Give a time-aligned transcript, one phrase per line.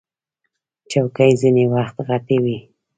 [0.91, 2.57] چوکۍ ځینې وخت غټې وي.